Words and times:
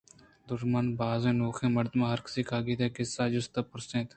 دژمن 0.49 0.85
ءَ 0.91 0.97
بازیں 0.99 1.35
نوکیں 1.39 1.73
مردم 1.75 2.01
ہرکس 2.11 2.33
کاگد 2.49 2.79
ءِ 2.85 2.93
قِصّہءِ 2.95 3.31
جُست 3.33 3.53
ءُپُرس 3.59 3.87
ءَ 3.91 3.97
اَت 3.99 4.09